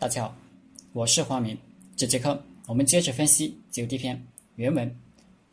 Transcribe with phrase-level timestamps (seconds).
[0.00, 0.36] 大家好，
[0.92, 1.58] 我是花明。
[1.96, 4.16] 这节课我们接着分析《九地篇》
[4.54, 4.96] 原文：“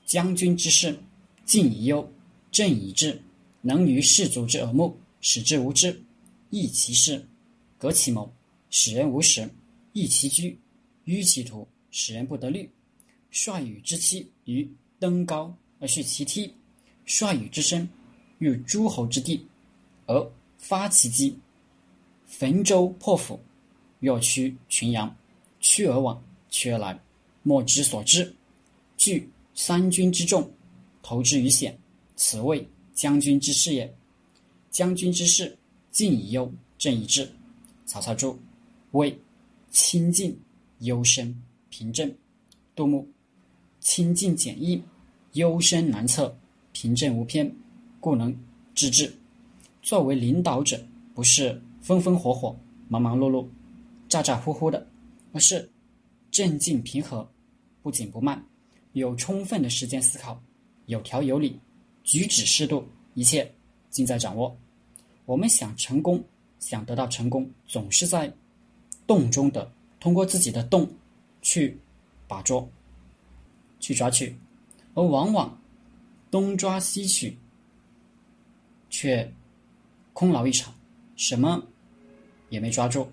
[0.05, 0.95] 将军之事，
[1.45, 2.07] 敬以忧，
[2.51, 3.19] 正以治，
[3.61, 5.91] 能于士卒之耳目，使之无知；
[6.51, 7.25] 益其事，
[7.79, 8.31] 革其谋，
[8.69, 9.49] 使人无识；
[9.93, 10.55] 益其居，
[11.05, 12.69] 迂其途，使人不得虑。
[13.31, 16.53] 率与之期于登高而续其梯，
[17.03, 17.89] 率与之身
[18.37, 19.43] 入诸侯之地
[20.05, 21.35] 而发其机，
[22.27, 23.39] 焚舟破釜。”
[23.99, 25.15] 若驱群羊，
[25.59, 26.99] 驱而往，驱而来，
[27.43, 28.33] 莫之所至。
[28.97, 30.49] 聚三军之众，
[31.01, 31.77] 投之于险，
[32.15, 33.93] 此谓将军之事也。
[34.71, 35.57] 将军之事，
[35.91, 37.29] 敬以忧，正以治。
[37.85, 38.37] 曹操注：
[38.91, 39.17] 谓
[39.71, 40.37] 清静
[40.79, 41.35] 幽深
[41.69, 42.13] 平正。
[42.75, 43.07] 杜牧：
[43.79, 44.81] 清静简易，
[45.33, 46.37] 幽深难测，
[46.73, 47.49] 平正无偏，
[47.99, 48.35] 故能
[48.73, 49.13] 治治。
[49.81, 52.57] 作为领导者，不是风风火火、
[52.89, 53.47] 忙忙碌碌。
[54.15, 54.87] 咋咋呼呼的，
[55.33, 55.69] 而是
[56.31, 57.29] 镇静平和，
[57.81, 58.41] 不紧不慢，
[58.93, 60.41] 有充分的时间思考，
[60.85, 61.59] 有条有理，
[62.05, 63.53] 举止适度，一切
[63.89, 64.55] 尽在掌握。
[65.25, 66.23] 我们想成功，
[66.61, 68.33] 想得到成功，总是在
[69.05, 70.89] 动中的，通过自己的动
[71.41, 71.77] 去
[72.25, 72.65] 把捉，
[73.81, 74.33] 去抓取，
[74.93, 75.61] 而往往
[76.31, 77.37] 东抓西取，
[78.89, 79.29] 却
[80.13, 80.73] 空劳一场，
[81.17, 81.61] 什么
[82.47, 83.05] 也没抓住。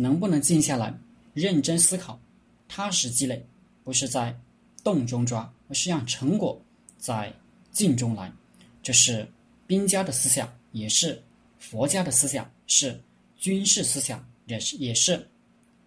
[0.00, 0.96] 能不能静下来，
[1.34, 2.20] 认真思考，
[2.68, 3.44] 踏实积累，
[3.82, 4.38] 不是在
[4.84, 6.60] 动中抓，而是让成果
[6.98, 7.34] 在
[7.72, 8.32] 静中来。
[8.80, 9.28] 这是
[9.66, 11.20] 兵家的思想，也是
[11.58, 12.98] 佛家的思想，是
[13.36, 15.28] 军事思想，也是也是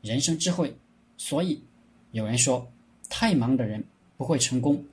[0.01, 0.75] 人生智慧。
[1.17, 1.63] 所以
[2.11, 2.69] 有人说，
[3.09, 3.81] 太忙的人
[4.17, 4.83] 不会成功。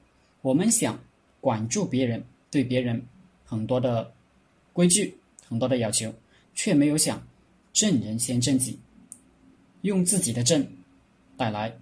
[0.43, 0.97] 我们想
[1.41, 3.05] 管住别人，对别人
[3.45, 4.13] 很多的
[4.73, 5.13] 规矩，
[5.45, 6.15] 很多的要求，
[6.55, 7.21] 却没有想
[7.73, 8.79] 正人先正己。
[9.83, 10.67] 用自己的正
[11.37, 11.77] 带来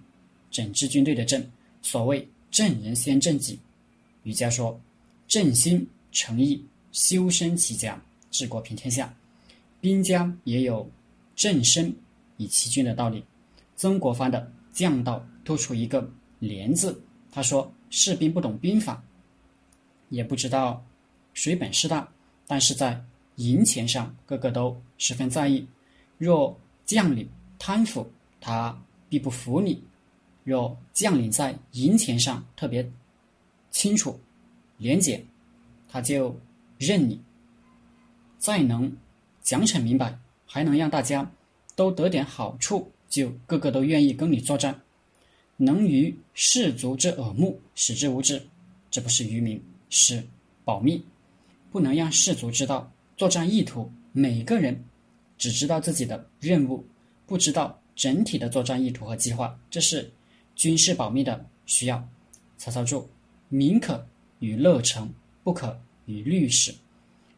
[0.51, 1.43] 整支军队的正。
[1.81, 3.59] 所谓正人先正己。
[4.23, 4.79] 儒家说：
[5.27, 9.13] 正心诚意，修身齐家，治国平天下。
[9.79, 10.89] 兵家也有
[11.35, 11.95] 正身
[12.37, 13.23] 以齐军的道理。
[13.75, 16.09] 曾国藩的将道突出一个
[16.39, 17.01] 廉字。
[17.31, 19.01] 他说：士兵不懂兵法，
[20.09, 20.83] 也不知道
[21.33, 22.11] 谁本事大，
[22.47, 23.01] 但是在
[23.35, 25.65] 银钱上个个都十分在意。
[26.17, 27.29] 若将领。
[27.59, 28.09] 贪腐，
[28.39, 28.77] 他
[29.09, 29.81] 必不服你；
[30.43, 32.89] 若将领在银钱上特别
[33.71, 34.19] 清楚、
[34.77, 35.23] 廉洁，
[35.87, 36.39] 他就
[36.77, 37.19] 认你。
[38.37, 38.95] 再能
[39.41, 41.29] 奖惩明白，还能让大家
[41.75, 44.79] 都得点好处，就个个都愿意跟你作战。
[45.57, 48.47] 能于士卒之耳目，使之无知，
[48.91, 50.23] 这不是愚民，是
[50.63, 51.03] 保密，
[51.71, 53.91] 不能让士卒知道作战意图。
[54.11, 54.83] 每个人
[55.37, 56.85] 只知道自己的任务。
[57.27, 60.09] 不知道整体的作战意图和计划，这是
[60.55, 62.03] 军事保密的需要。
[62.57, 63.07] 曹操注：
[63.49, 64.03] 民可
[64.39, 66.73] 与乐成，不可与律使。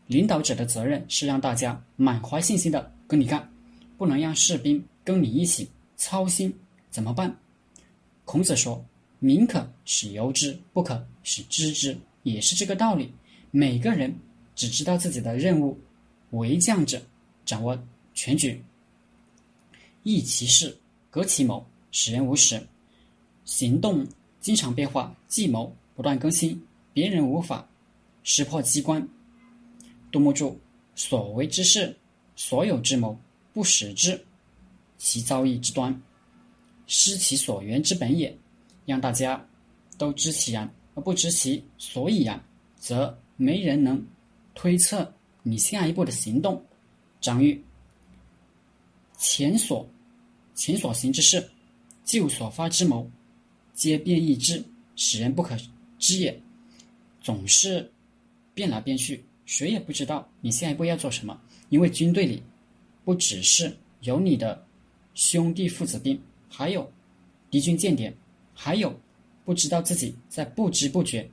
[0.07, 3.51] 领导者的责任是让大家满怀信心的跟你干，
[3.97, 6.53] 不能让士兵跟你一起操心
[6.89, 7.35] 怎么办。
[8.25, 8.83] 孔子说：
[9.19, 13.11] 民可使由之，不可使知之，也是这个道理。
[13.51, 14.15] 每个人
[14.55, 15.77] 只知道自己的任务，
[16.31, 17.01] 为将者
[17.43, 17.77] 掌握
[18.13, 18.61] 全局。
[20.11, 20.75] 益其事，
[21.11, 22.59] 革其谋，使人无识。
[23.45, 24.03] 行动
[24.41, 26.59] 经常变化，计谋不断更新，
[26.93, 27.67] 别人无法
[28.23, 29.07] 识破机关。
[30.11, 30.59] 杜牧注：
[30.95, 31.95] 所为之事，
[32.35, 33.15] 所有之谋，
[33.53, 34.19] 不使之，
[34.97, 36.01] 其造诣之端，
[36.87, 38.35] 失其所缘之本也。
[38.85, 39.39] 让大家
[39.99, 42.43] 都知其然，而不知其所以然，
[42.79, 44.03] 则没人能
[44.55, 46.59] 推测你下一步的行动。
[47.21, 47.63] 张玉。
[49.17, 49.87] 前所
[50.59, 51.49] 情所行之事，
[52.03, 53.09] 就所发之谋，
[53.73, 54.61] 皆变异之，
[54.97, 55.57] 使人不可
[55.97, 56.37] 知也。
[57.21, 57.89] 总是
[58.53, 61.39] 变来变去，谁也不知道你下一步要做什么。
[61.69, 62.43] 因为军队里
[63.05, 64.61] 不只是有你的
[65.13, 66.19] 兄弟父子兵，
[66.49, 66.91] 还有
[67.49, 68.13] 敌军间谍，
[68.53, 68.93] 还有
[69.45, 71.25] 不知道自己在不知不觉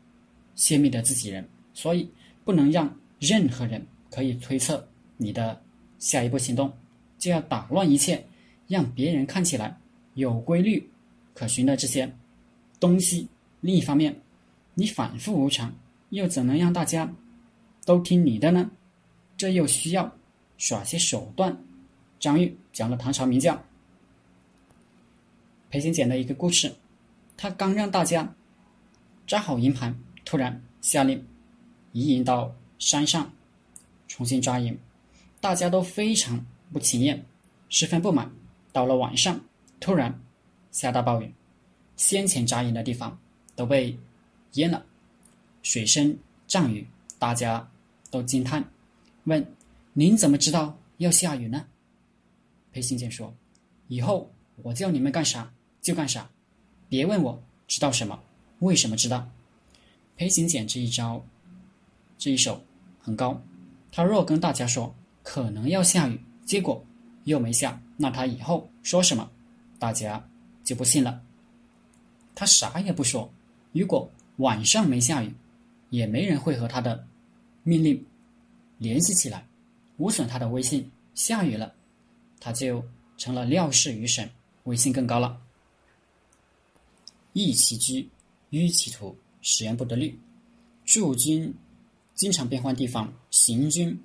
[0.55, 1.45] 泄密的自己人。
[1.75, 2.09] 所以
[2.45, 5.61] 不能让任何人可以推测你的
[5.99, 6.73] 下一步行动。
[7.19, 8.25] 就要打乱一切，
[8.69, 9.79] 让别人看起来
[10.15, 10.91] 有规律
[11.35, 12.13] 可循的这些
[12.81, 13.29] 东西。
[13.61, 14.21] 另一方面，
[14.75, 15.75] 你反复无常，
[16.11, 17.13] 又怎能让大家
[17.85, 18.71] 都听你的呢？
[19.37, 20.17] 这又需要
[20.59, 21.57] 耍些手段。
[22.19, 23.63] 张玉讲了唐朝名将
[25.71, 26.75] 裴行俭的一个故事，
[27.37, 28.35] 他刚让大家
[29.27, 31.27] 扎好营盘，突然下令
[31.93, 33.33] 移营到山上
[34.09, 34.79] 重新扎营，
[35.41, 36.45] 大家都非常。
[36.73, 37.25] 不情愿，
[37.69, 38.29] 十分不满，
[38.77, 39.41] 到了晚上，
[39.81, 40.21] 突然
[40.71, 41.33] 下大暴雨，
[41.97, 43.19] 先前扎营的地方
[43.55, 43.99] 都被
[44.53, 44.85] 淹了，
[45.63, 46.87] 水深涨雨，
[47.19, 47.67] 大家
[48.11, 48.63] 都惊叹，
[49.25, 49.43] 问
[49.97, 51.65] ：“您怎么知道要下雨呢？”
[52.71, 53.35] 裴行俭说
[53.89, 55.51] ：“以后我叫你们干啥
[55.81, 56.29] 就干啥，
[56.91, 58.23] 别问我知道什么，
[58.59, 59.27] 为什么知道。”
[60.19, 61.25] 裴行俭这一招，
[62.19, 62.63] 这一手
[63.01, 63.41] 很高。
[63.91, 66.85] 他若跟大家说可能要下雨，结果
[67.27, 69.31] 又没下，那他以后说什么，
[69.79, 70.29] 大家
[70.65, 71.21] 就不信了。
[72.35, 73.33] 他啥也不说，
[73.73, 75.35] 如果晚上没下雨，
[75.91, 77.07] 也没人会和他的
[77.65, 78.05] 命令
[78.79, 79.47] 联系起来，
[79.97, 80.91] 无损他的威信。
[81.15, 81.75] 下雨了。
[82.39, 82.85] 他就
[83.17, 84.31] 成了料事于神，
[84.65, 85.41] 威信更高了。
[87.33, 88.09] 易其居，
[88.51, 90.17] 迂其途，使人不得虑。
[90.85, 91.53] 驻军
[92.15, 93.99] 经常变换地方，行军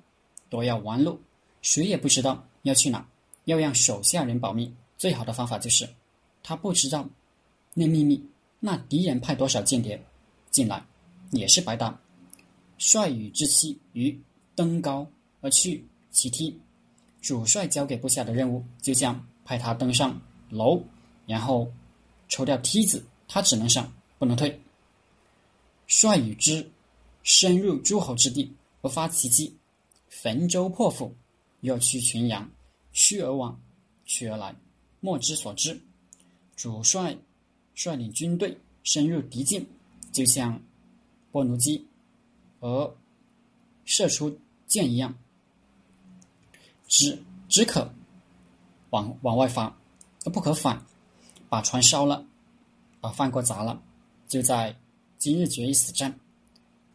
[0.48, 1.20] 多要弯路，
[1.60, 3.06] 谁也不知道要去哪。
[3.44, 5.88] 要让手下人保密，最好的方法就是
[6.42, 7.08] 他不知道
[7.74, 8.24] 那秘密，
[8.60, 10.00] 那敌人派多少间谍
[10.50, 10.84] 进来
[11.30, 11.98] 也是白搭。
[12.78, 14.18] 率羽之妻于
[14.54, 15.06] 登高
[15.40, 16.58] 而去其梯。
[17.20, 20.82] 主帅交给部下的任务，就像派他登上楼，
[21.24, 21.72] 然后
[22.28, 24.60] 抽掉梯子，他只能上，不能退。
[25.86, 26.68] 率与之
[27.22, 29.56] 深入诸侯之地，不发奇迹，
[30.08, 31.14] 焚舟破釜，
[31.60, 32.50] 又去群羊，
[32.92, 33.60] 驱而往，
[34.04, 34.54] 驱而来，
[35.00, 35.80] 莫之所知。
[36.54, 37.16] 主帅
[37.74, 39.66] 率领军队深入敌境，
[40.12, 40.60] 就像
[41.30, 41.86] 波奴机
[42.60, 42.94] 而
[43.84, 45.14] 射出箭一样。
[46.86, 47.18] 只
[47.48, 47.90] 只可
[48.90, 49.74] 往往外发，
[50.24, 50.84] 而不可反。
[51.48, 52.26] 把船烧了，
[53.00, 53.82] 把饭锅砸了，
[54.28, 54.74] 就在
[55.18, 56.18] 今日决一死战。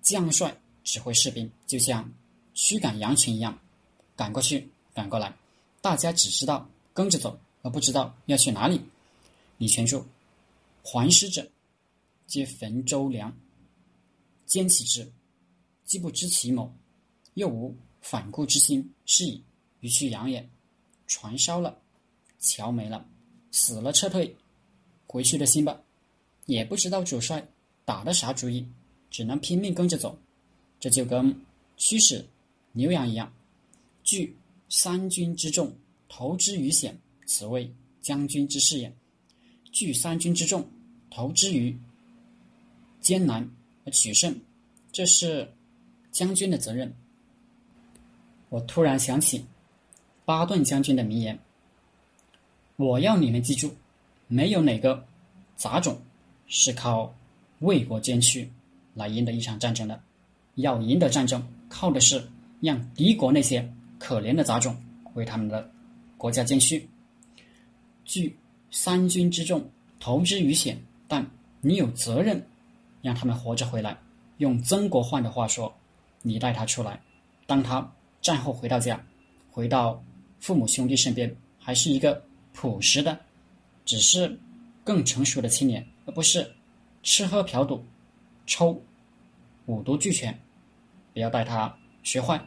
[0.02, 2.10] 将帅指挥士兵，就像
[2.54, 3.60] 驱赶羊群一样，
[4.16, 5.36] 赶过去，赶过来。
[5.82, 8.82] 大家只知道跟着走，而不知道要去哪里。
[9.58, 10.06] 李全注：
[10.84, 11.50] 还师者，
[12.28, 13.36] 皆焚舟梁，
[14.46, 15.12] 兼其之，
[15.86, 16.74] 既不知其谋，
[17.36, 19.44] 又无反顾之心，是以。
[19.82, 20.50] 于去羊也，
[21.06, 21.80] 船烧了，
[22.40, 23.08] 桥没了，
[23.52, 24.36] 死了撤退，
[25.06, 25.80] 回去的心吧，
[26.48, 27.48] 也不知道主帅
[27.86, 28.68] 打的啥主意，
[29.12, 30.18] 只能拼命跟着走。
[30.80, 31.46] 这就跟
[31.78, 32.28] 驱使
[32.72, 33.32] 牛羊一样，
[34.04, 34.36] 聚
[34.69, 35.74] 三军之众，
[36.08, 37.72] 投之于险，此谓
[38.02, 38.94] 将军之事也。
[39.72, 40.68] 聚三军之众，
[41.10, 41.78] 投之于
[43.00, 43.50] 艰难
[43.86, 44.36] 而取胜，
[44.92, 45.52] 这是
[46.12, 46.94] 将军的责任。
[48.50, 49.46] 我突然想起。
[50.25, 51.40] 巴顿将军的名言
[52.75, 53.74] ：“我要你们记住，
[54.28, 55.08] 没有哪个
[55.56, 55.98] 杂种
[56.48, 57.16] 是靠
[57.60, 58.52] 为国捐躯
[58.94, 60.04] 来赢得一场战争的。
[60.56, 62.30] 要赢得战争，靠的是
[62.60, 64.76] 让敌国那些可怜的杂种
[65.14, 65.70] 为他们的
[66.18, 66.88] 国家捐躯。
[68.06, 68.38] 据
[68.72, 70.78] 三军之众，投之于险，
[71.08, 71.26] 但
[71.62, 72.46] 你有责任
[73.02, 73.98] 让他们活着回来。
[74.38, 75.74] 用曾国藩的话说，
[76.22, 77.02] 你带他出来，
[77.46, 77.92] 当他
[78.22, 79.04] 战后回到家，
[79.52, 80.02] 回到。”
[80.40, 82.24] 父母兄弟身边还是一个
[82.54, 83.20] 朴实的，
[83.86, 84.40] 只是
[84.84, 86.48] 更成熟的青年，而不是
[87.02, 87.84] 吃喝嫖赌、
[88.46, 88.80] 抽
[89.66, 90.40] 五毒俱全。
[91.12, 92.40] 不要带他学坏，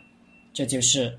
[0.53, 1.19] 这就是